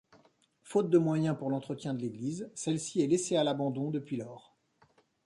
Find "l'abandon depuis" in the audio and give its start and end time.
3.43-4.17